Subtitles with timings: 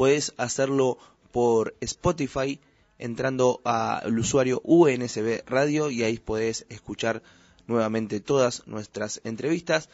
[0.00, 0.96] Puedes hacerlo
[1.30, 2.58] por Spotify
[2.96, 7.22] entrando al usuario UNSB Radio y ahí podés escuchar
[7.66, 9.90] nuevamente todas nuestras entrevistas.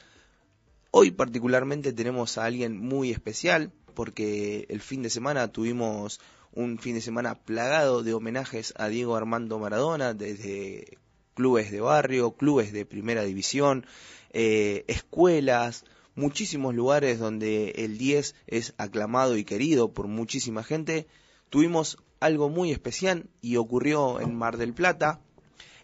[0.93, 6.21] Hoy particularmente tenemos a alguien muy especial porque el fin de semana tuvimos
[6.53, 10.99] un fin de semana plagado de homenajes a Diego Armando Maradona desde
[11.35, 13.85] clubes de barrio, clubes de primera división,
[14.33, 15.85] eh, escuelas,
[16.16, 21.06] muchísimos lugares donde el 10 es aclamado y querido por muchísima gente.
[21.51, 25.21] Tuvimos algo muy especial y ocurrió en Mar del Plata,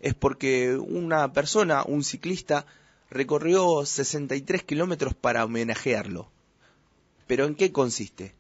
[0.01, 2.67] es porque una persona, un ciclista,
[3.09, 6.31] recorrió 63 kilómetros para homenajearlo.
[7.29, 8.35] ¿Pero en qué consiste?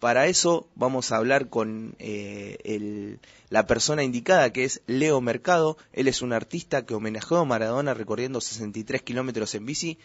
[0.00, 3.18] Para eso vamos a hablar con eh,
[3.48, 5.78] la persona indicada, que es Leo Mercado.
[5.92, 9.98] Él es un artista que homenajeó a Maradona recorriendo 63 kilómetros en bici,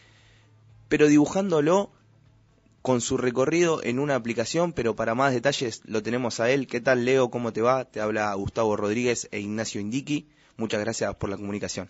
[0.92, 1.90] pero dibujándolo
[2.82, 6.68] con su recorrido en una aplicación, pero para más detalles lo tenemos a él.
[6.68, 7.32] ¿Qué tal, Leo?
[7.32, 7.86] ¿Cómo te va?
[7.86, 10.28] Te habla Gustavo Rodríguez e Ignacio Indiqui.
[10.58, 11.90] Muchas gracias por la comunicación.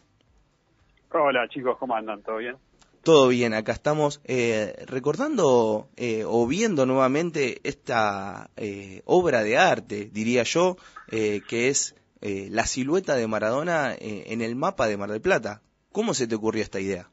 [1.11, 2.22] Hola, chicos, ¿cómo andan?
[2.22, 2.57] ¿Todo bien?
[3.02, 10.11] Todo bien, acá estamos eh, recordando eh, o viendo nuevamente esta eh, obra de arte,
[10.13, 10.77] diría yo,
[11.09, 15.63] que es la silueta de Maradona en el mapa de Mar del Plata.
[15.91, 17.09] ¿Cómo se te ocurrió esta idea?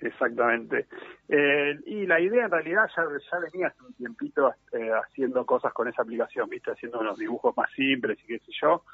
[0.00, 0.86] Exactamente.
[1.28, 4.52] y la idea en realidad ya, venía hace un tiempito
[5.02, 8.84] haciendo cosas con esa aplicación, viste, haciendo unos dibujos más simples y qué sé yo.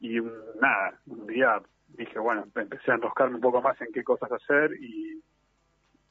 [0.00, 0.20] y
[0.60, 4.72] nada, un día dije, bueno, empecé a enroscarme un poco más en qué cosas hacer
[4.80, 5.22] y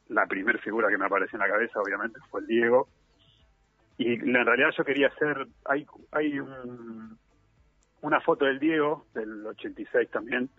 [0.09, 2.87] la primera figura que me apareció en la cabeza, obviamente, fue el Diego.
[3.97, 6.39] Y en realidad yo quería hacer, hay, hay
[8.01, 10.49] una foto del Diego, del 86 también,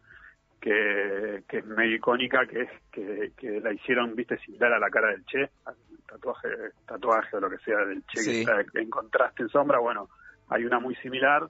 [0.60, 4.90] que, que es medio icónica, que es que, que la hicieron, viste, similar a la
[4.90, 6.48] cara del Che, al tatuaje,
[6.86, 10.08] tatuaje o lo que sea del Che, que está en contraste en sombra, bueno,
[10.48, 11.48] hay una muy similar,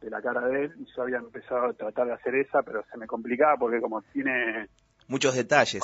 [0.00, 2.84] de la cara de él y yo había empezado a tratar de hacer esa, pero
[2.90, 4.68] se me complicaba porque como tiene...
[5.08, 5.82] Muchos detalles.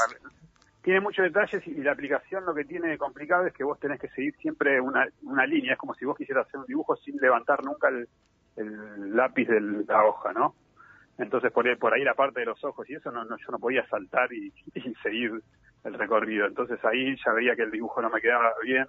[0.82, 4.08] Tiene muchos detalles y la aplicación lo que tiene complicado es que vos tenés que
[4.08, 5.72] seguir siempre una, una línea.
[5.72, 8.06] Es como si vos quisieras hacer un dibujo sin levantar nunca el,
[9.16, 10.54] lápiz de la hoja, ¿no?
[11.18, 13.50] Entonces por ahí, por ahí la parte de los ojos y eso no, no yo
[13.50, 14.52] no podía saltar y,
[15.02, 15.32] seguir
[15.84, 16.46] el recorrido.
[16.46, 18.86] Entonces ahí ya veía que el dibujo no me quedaba bien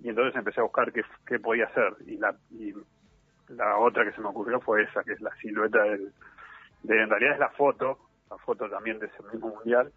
[0.00, 2.74] y entonces empecé a buscar qué, podía hacer y, la, y
[3.48, 6.12] la otra que se me ocurrió fue esa, que es la silueta del,
[6.82, 7.98] de, en realidad es la foto,
[8.30, 9.90] la foto también de ese mismo mundial,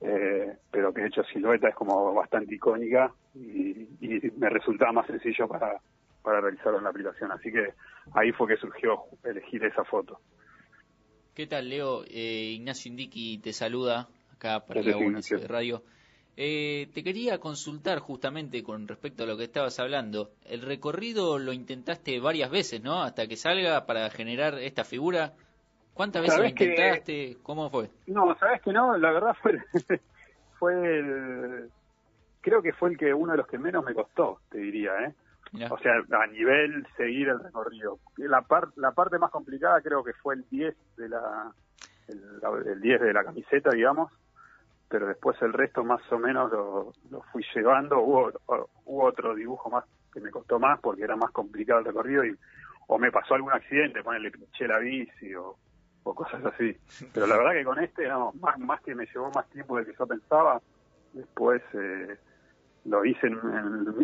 [0.00, 3.88] eh, pero que de hecho silueta es como bastante icónica y,
[4.36, 5.80] me resultaba más sencillo para,
[6.22, 7.30] para realizarlo en la aplicación.
[7.32, 7.72] Así que
[8.14, 10.20] ahí fue que surgió elegir esa foto.
[11.34, 12.04] ¿Qué tal, Leo?
[12.04, 15.82] Eh, Ignacio Indiqui te saluda acá para la de Radio.
[16.36, 20.30] Eh, te quería consultar justamente con respecto a lo que estabas hablando.
[20.44, 23.02] El recorrido lo intentaste varias veces, ¿no?
[23.02, 25.32] Hasta que salga para generar esta figura.
[25.92, 27.36] ¿Cuántas veces lo intentaste?
[27.42, 27.90] ¿Cómo fue?
[28.06, 29.58] No, sabes que no, la verdad fue,
[30.60, 31.68] fue el,
[32.42, 35.14] creo que fue el que uno de los que menos me costó, te diría, ¿eh?
[35.70, 37.98] O sea, a nivel seguir el recorrido.
[38.16, 41.52] La, par, la parte más complicada creo que fue el 10 de la,
[42.08, 42.20] el,
[42.66, 44.10] el 10 de la camiseta, digamos,
[44.88, 46.92] pero después el resto más o menos lo,
[47.32, 48.00] fui llevando.
[48.00, 48.32] Hubo,
[48.84, 52.36] hubo otro dibujo más que me costó más porque era más complicado el recorrido y
[52.86, 55.56] o me pasó algún accidente, ponerle pinché la bici o,
[56.02, 56.76] cosas así.
[57.12, 59.86] Pero la verdad que con este, no, más, más que me llevó más tiempo del
[59.86, 60.60] que yo pensaba,
[61.12, 62.16] después eh,
[62.84, 63.38] lo hice en,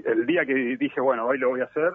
[0.05, 1.93] el día que dije, bueno, hoy lo voy a hacer,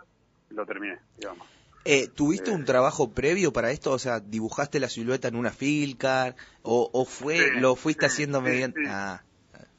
[0.50, 1.48] lo terminé, digamos.
[1.88, 3.92] Eh, ¿Tuviste un trabajo previo para esto?
[3.92, 6.36] O sea, ¿dibujaste la silueta en una filcar?
[6.64, 8.82] ¿O, fue lo fuiste haciendo mediante...?
[8.82, 9.22] Sí, ah.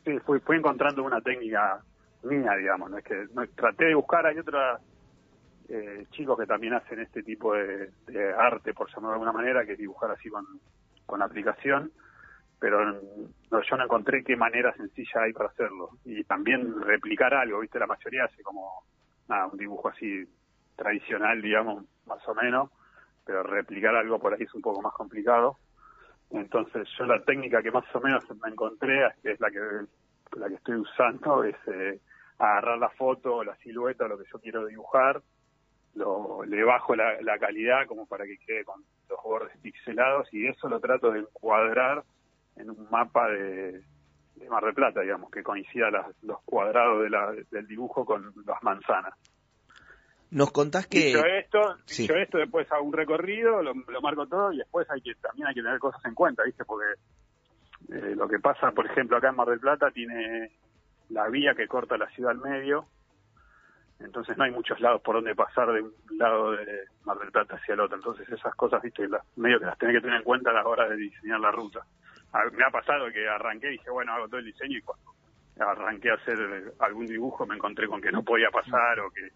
[0.04, 1.82] sí fui, encontrando una técnica
[2.22, 2.90] mía, digamos.
[2.90, 4.80] No es que traté de buscar, hay otros
[5.68, 7.90] eh, chicos que también hacen este tipo de,
[8.38, 10.46] arte, por llamarlo de alguna manera, que dibujar así con,
[11.06, 11.90] con aplicación,
[12.58, 15.90] pero yo no encontré qué manera sencilla hay para hacerlo.
[16.04, 17.78] Y también replicar algo, ¿viste?
[17.78, 18.84] La mayoría hace como
[19.28, 20.24] nada, un dibujo así
[20.74, 22.70] tradicional, digamos, más o menos,
[23.24, 25.58] pero replicar algo por ahí es un poco más complicado.
[26.30, 29.60] Entonces yo la técnica que más o menos me encontré, es la que,
[30.36, 32.00] la que estoy usando, es eh,
[32.38, 35.22] agarrar la foto, la silueta, lo que yo quiero dibujar,
[35.94, 40.46] lo, le bajo la, la calidad como para que quede con los bordes pixelados y
[40.46, 42.02] eso lo trato de encuadrar
[42.56, 43.82] en un mapa de,
[44.34, 45.88] de Mar del Plata, digamos, que coincida
[46.22, 49.14] los cuadrados de la, del dibujo con las manzanas.
[50.30, 50.98] Nos contás que...
[50.98, 55.14] Dicho esto, dicho esto después hago un recorrido, lo, marco todo y después hay que
[55.14, 56.64] también hay que tener cosas en cuenta, ¿viste?
[56.64, 56.86] Porque
[57.92, 60.50] eh, lo que pasa, por ejemplo, acá en Mar del Plata tiene
[61.10, 62.88] la vía que corta la ciudad al medio
[63.98, 67.56] entonces no hay muchos lados por donde pasar de un lado de Mar del Plata
[67.56, 67.96] hacia el otro.
[67.96, 70.88] Entonces esas cosas, viste, medio que las tenés que tener en cuenta a la hora
[70.88, 71.80] de diseñar la ruta.
[72.52, 75.12] Me ha pasado que arranqué y dije, bueno, hago todo el diseño y cuando
[75.58, 79.28] arranqué a hacer algún dibujo me encontré con que no podía pasar o que,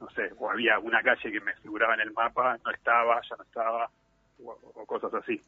[0.00, 3.36] no sé, o había una calle que me figuraba en el mapa, no estaba, ya
[3.36, 3.90] no estaba,
[4.44, 5.40] o cosas así.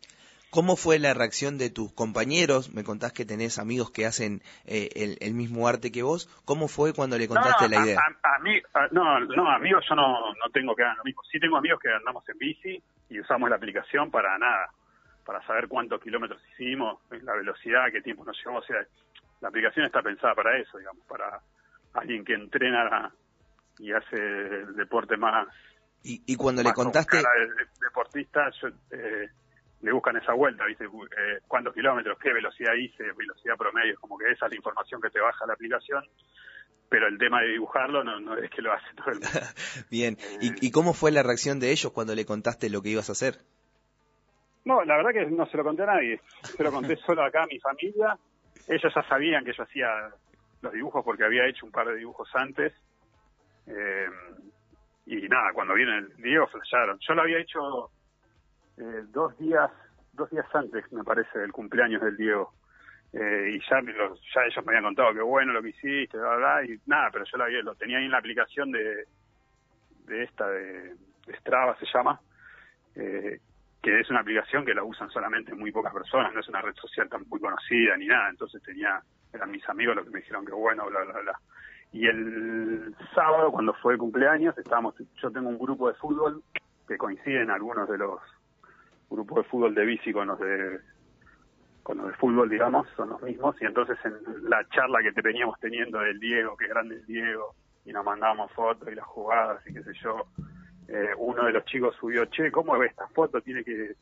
[0.55, 2.73] ¿Cómo fue la reacción de tus compañeros?
[2.73, 6.29] Me contás que tenés amigos que hacen eh, el, mismo arte que vos.
[6.45, 7.99] ¿Cómo fue cuando le contaste la idea?
[8.23, 11.23] A, mí, no, no, amigos yo no, no tengo que hacer lo mismo.
[11.25, 14.71] Sí tengo amigos que andamos en bici y usamos la aplicación para nada,
[15.25, 18.59] para saber cuántos kilómetros hicimos, la velocidad, qué tiempo nos llevó.
[18.59, 18.85] O sea,
[19.41, 21.41] la aplicación está pensada para eso, digamos, para
[21.95, 23.13] alguien que entrena
[23.79, 25.49] y hace el deporte más...
[26.07, 27.23] Y, cuando le contaste...
[27.81, 28.69] deportista, yo...
[28.91, 29.29] Eh,
[29.85, 30.85] le buscan esa vuelta, ¿viste?
[30.85, 32.19] Eh, ¿Cuántos kilómetros?
[32.19, 33.05] ¿Qué velocidad hice?
[33.13, 36.03] Velocidad promedio, como que esa es la información que te baja la aplicación.
[36.89, 39.29] Pero el tema de dibujarlo no, es que lo hace todo el mundo.
[39.91, 43.13] Bien, ¿Y, cómo fue la reacción de ellos cuando le contaste lo que ibas a
[43.13, 43.39] hacer?
[44.65, 46.21] No, la verdad que no se lo conté a nadie.
[46.43, 48.17] Se lo conté solo acá a mi familia.
[48.67, 49.89] Ellos ya sabían que yo hacía
[50.63, 52.73] los dibujos porque había hecho un par de dibujos antes.
[53.67, 54.09] Eh,
[55.07, 56.99] y nada, cuando viene el Diego, flasharon.
[57.07, 57.91] Yo lo había hecho
[58.79, 59.71] eh, dos días
[60.17, 62.53] dos días antes, me parece, del cumpleaños del Diego.
[63.13, 66.65] Eh, y ya, ya ellos me habían contado que bueno lo que hiciste, bla, bla,
[66.65, 69.05] y nada, pero yo lo, había, lo tenía ahí en la aplicación de,
[70.07, 70.97] de esta, de,
[71.41, 72.21] Strava se llama,
[72.97, 73.39] eh,
[73.85, 76.75] que es una aplicación que la usan solamente muy pocas personas, no es una red
[76.75, 78.99] social tan muy conocida ni nada, entonces tenía,
[79.31, 81.39] eran mis amigos los que me dijeron que bueno, bla, bla, bla.
[81.93, 86.43] Y el sábado, cuando fue el cumpleaños, estábamos, yo tengo un grupo de fútbol
[86.89, 88.21] que coinciden algunos de los
[89.11, 90.81] grupo de fútbol de bici con los de
[91.83, 95.61] con los de fútbol, digamos, son los mismos, y entonces en la charla que veníamos
[95.61, 97.55] teniendo del Diego, que grande el Diego,
[97.85, 100.27] y nos mandábamos fotos y las jugadas y qué sé yo,
[100.89, 103.41] eh, uno de los chicos subió, che, ¿cómo ves esta foto?
[103.41, 103.95] Tiene que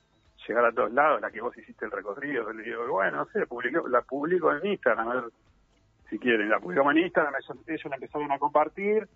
[0.46, 3.46] llegar a todos lados, la que vos hiciste el recorrido, le digo, bueno, no sé,
[3.88, 5.25] la publico en Instagram, a ver
[6.11, 7.34] si quieren, la publicamos en Instagram,
[7.67, 9.08] ellos, la empezaron a compartir,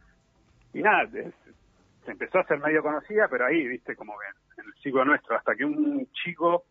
[0.72, 1.32] y nada, se
[2.10, 5.54] empezó a hacer medio conocida, pero ahí, viste, como ven, en el ciclo nuestro, hasta
[5.56, 6.64] que un chico,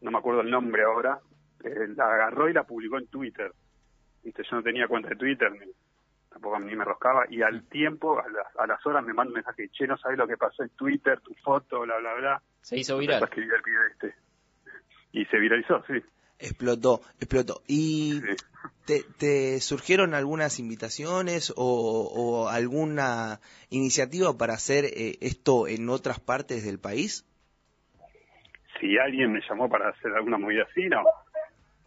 [0.00, 1.20] no me acuerdo el nombre ahora,
[1.62, 3.52] eh, la agarró y la publicó en Twitter.
[4.22, 5.70] Viste, yo no tenía cuenta de Twitter, ni,
[6.36, 9.36] tampoco ni me roscaba, y al tiempo, a las, a las horas me manda un
[9.36, 12.42] mensaje, che, no sabes lo que pasó en Twitter, tu foto, bla, bla, bla.
[12.60, 13.24] Se hizo viral.
[13.24, 14.14] Este.
[15.12, 15.94] Y se viralizó, sí.
[16.38, 17.62] Explotó, explotó.
[17.66, 18.20] ¿Y
[18.84, 23.40] te, surgieron algunas invitaciones o, alguna
[23.70, 27.24] iniciativa para hacer eh, esto en otras partes del país?
[28.78, 31.02] Si alguien me llamó para hacer alguna movida así, no.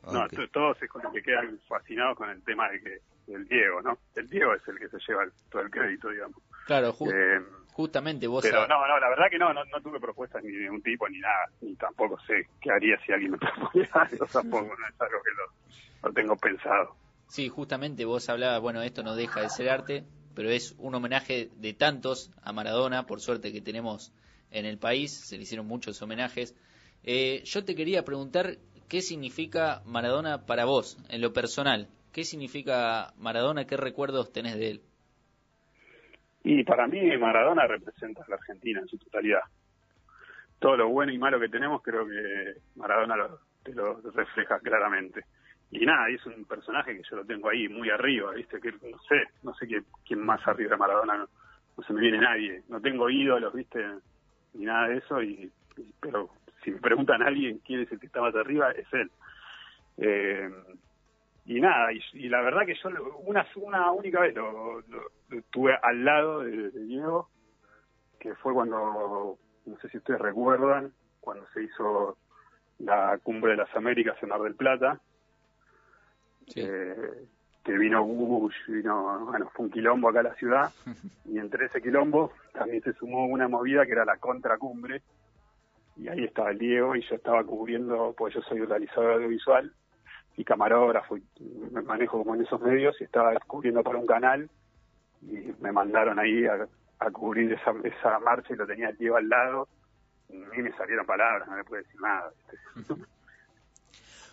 [0.04, 3.98] No, todos es con que quedan fascinados con el tema de que del Diego, ¿no?
[4.16, 6.38] El Diego es el que se lleva todo el crédito, digamos.
[6.66, 7.40] Claro, eh,
[7.74, 8.44] justamente vos...
[8.44, 11.20] Pero no, no, la verdad que no, no, tuve propuestas ni de un tipo ni
[11.20, 15.18] nada, ni tampoco sé qué haría si alguien me proponía algo, tampoco, no es algo
[15.24, 16.96] que lo, lo tengo pensado.
[17.28, 20.04] Sí, justamente vos hablabas, bueno, esto no deja de ser arte,
[20.34, 24.12] pero es un homenaje de tantos a Maradona, por suerte que tenemos
[24.52, 26.56] en el país, se le hicieron muchos homenajes.
[27.04, 28.58] Eh, yo te quería preguntar
[28.90, 31.88] qué significa Maradona para vos, en lo personal.
[32.12, 33.66] ¿Qué significa Maradona?
[33.66, 34.82] ¿Qué recuerdos tenés de él?
[36.44, 39.42] Y para mí Maradona representa a la Argentina en su totalidad.
[40.58, 45.24] Todo lo bueno y malo que tenemos creo que Maradona lo, te lo refleja claramente.
[45.72, 48.60] Y nada, es un personaje que yo lo tengo ahí muy arriba, ¿viste?
[48.60, 49.68] Que no sé, no sé
[50.06, 52.64] quién, más arriba de Maradona, no, se me viene nadie.
[52.70, 53.86] No tengo ídolos, ¿viste?
[54.56, 55.52] Ni nada de eso, y,
[56.02, 56.30] pero
[56.70, 59.12] si me preguntan a alguien quién es el que está más arriba, es él.
[59.98, 60.50] Eh,
[61.46, 62.90] y nada, y, la verdad que yo
[63.26, 64.84] una, una única vez lo,
[65.50, 67.30] tuve al lado de, Diego,
[68.20, 72.18] que fue cuando, no sé si ustedes recuerdan, cuando se hizo
[72.78, 75.00] la cumbre de las Américas en Mar del Plata,
[76.56, 77.26] eh,
[77.64, 80.72] que vino Bush, vino, bueno, fue un quilombo acá a la ciudad,
[81.26, 85.02] y entre ese quilombo también se sumó una movida que era la contracumbre,
[86.00, 89.72] y ahí estaba el Diego, y yo estaba cubriendo, pues yo soy realizador audiovisual,
[90.40, 91.24] y camarógrafo y
[91.70, 94.50] me manejo como en esos medios y estaba descubriendo para un canal
[95.22, 96.66] y me mandaron ahí a,
[97.12, 99.68] cubrir esa, marcha y lo tenía el tío al lado
[100.30, 102.32] y me salieron palabras, no le pude decir nada.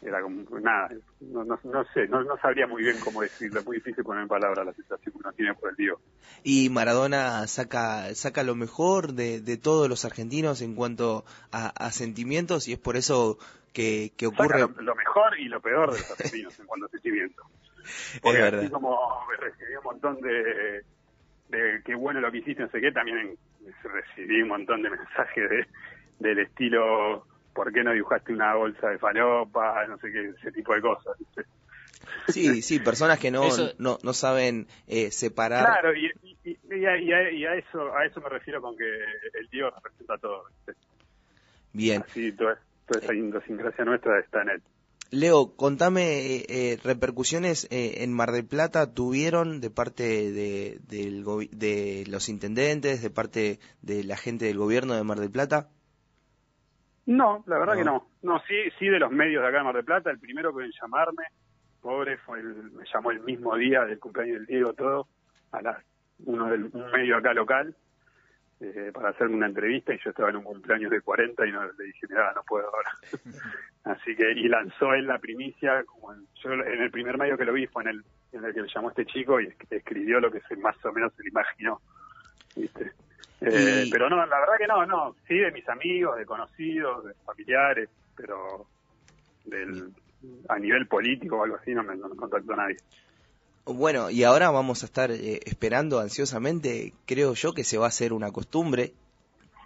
[0.02, 3.66] Era como nada, no, no, no sé, no, no, sabría muy bien cómo decirlo, es
[3.66, 5.98] muy difícil poner en palabras la sensación que uno tiene por el tío.
[6.44, 11.92] Y Maradona saca, saca lo mejor de, de todos los argentinos en cuanto a, a
[11.92, 13.38] sentimientos y es por eso
[13.72, 14.60] que, ocurre...
[14.60, 17.42] Lo, mejor y lo peor de los argentinos en cuanto a sentimiento.
[18.22, 20.82] Porque así como recibí un montón de,
[21.48, 23.36] de bueno lo que hiciste, no sé qué, también
[23.82, 25.66] recibí un montón de mensajes de,
[26.18, 27.26] del estilo,
[27.56, 29.86] ¿por qué no dibujaste una bolsa de falopa?
[29.86, 31.16] No sé qué, ese tipo de cosas.
[32.28, 33.48] Sí, sí, personas que no,
[33.78, 35.64] no, no saben eh, separar.
[35.64, 36.12] Claro, y,
[36.44, 40.44] y, a, eso a eso me refiero con que el tío representa todo.
[41.72, 42.04] Bien.
[42.06, 44.62] Así, toda, toda esa idiosincrasia nuestra está en él.
[45.10, 52.28] Leo, contame eh, repercusiones eh, en Mar del Plata tuvieron de parte de, de los
[52.28, 55.70] intendentes, de parte de la gente del gobierno de Mar del Plata.
[57.06, 58.08] No, la verdad que no.
[58.22, 60.10] No, sí, sí de los medios de acá de Mar del Plata.
[60.10, 61.24] El primero que en llamarme,
[61.80, 65.08] pobre, fue el, me llamó el mismo día del cumpleaños del Diego todo,
[65.52, 65.84] a las
[66.24, 67.76] uno del un medio acá local
[68.58, 71.62] eh, para hacerme una entrevista y yo estaba en un cumpleaños de 40 y no
[71.64, 72.90] le dije, mira, no puedo ahora.
[73.84, 77.44] Así que, y lanzó él la primicia, como en, yo en el primer medio que
[77.44, 80.32] lo vi fue en el, en el que le llamó este chico y escribió lo
[80.32, 81.80] que se, más o menos se le imaginó.
[82.56, 82.92] ¿viste?
[83.40, 87.14] Eh, pero no, la verdad que no, no, sí de mis amigos, de conocidos, de
[87.24, 88.66] familiares, pero
[89.44, 89.92] del,
[90.48, 92.76] a nivel político o algo así no me, no me contactó nadie.
[93.66, 97.88] Bueno, y ahora vamos a estar eh, esperando ansiosamente, creo yo que se va a
[97.88, 98.94] hacer una costumbre,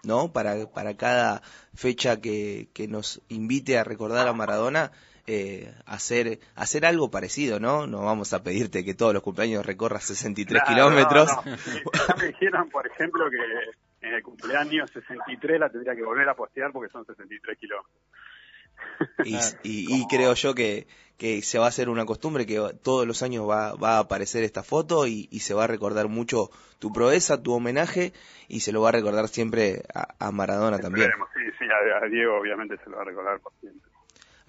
[0.02, 0.32] ¿no?
[0.32, 1.42] Para, para cada
[1.74, 4.90] fecha que, que nos invite a recordar a Maradona,
[5.32, 7.86] eh, hacer, hacer algo parecido, ¿no?
[7.86, 11.30] No vamos a pedirte que todos los cumpleaños recorras 63 kilómetros.
[11.44, 16.34] Ya me dijeron, por ejemplo, que en el cumpleaños 63 la tendría que volver a
[16.34, 17.94] postear porque son 63 kilómetros.
[19.62, 23.48] Y, creo yo que, que se va a hacer una costumbre que todos los años
[23.48, 27.52] va, va a aparecer esta foto y, se va a recordar mucho tu proeza, tu
[27.52, 28.12] homenaje
[28.48, 31.08] y se lo va a recordar siempre a, Maradona también.
[31.34, 33.89] Sí, sí, a, Diego obviamente se lo va a recordar por siempre.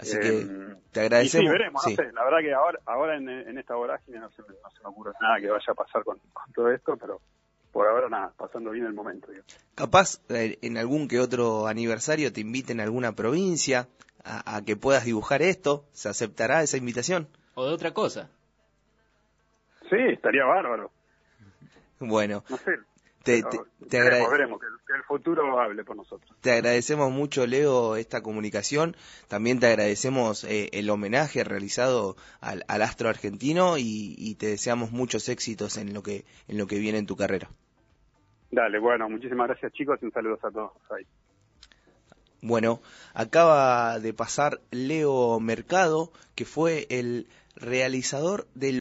[0.02, 1.46] Así que eh, te agradecemos.
[1.46, 4.48] sí, veremos, no sé, la verdad que ahora, ahora en, esta vorágine no se, me,
[4.50, 6.20] no se me ocurre nada que vaya a pasar con,
[6.56, 7.22] todo esto, pero
[7.72, 9.28] por ahora nada, pasando bien el momento.
[9.76, 13.88] Capaz eh, en algún que otro aniversario te inviten a alguna provincia,
[14.24, 15.86] a, que puedas dibujar esto?
[15.92, 17.28] ¿Se aceptará esa invitación?
[17.54, 18.30] ¿O de otra cosa?
[19.90, 20.92] Sí, estaría bárbaro.
[22.00, 22.44] Bueno.
[22.50, 22.72] No sé.
[23.24, 26.36] Te, te, veremos, que, el, futuro hable por nosotros.
[26.42, 28.96] Te agradecemos mucho, Leo, esta comunicación.
[29.28, 35.78] También te agradecemos eh, el homenaje realizado al, astro argentino y, te deseamos muchos éxitos
[35.78, 37.50] en lo que en lo que viene en tu carrera.
[38.50, 41.06] Dale, bueno, muchísimas gracias chicos y un saludo a todos ahí.
[42.42, 42.82] Bueno,
[43.14, 48.70] acaba de pasar Leo Mercado, que fue el realizador del